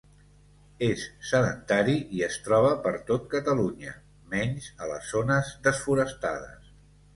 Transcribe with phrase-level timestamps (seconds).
[0.85, 3.95] És sedentari i es troba per tot Catalunya,
[4.35, 6.69] menys a les zones desforestades.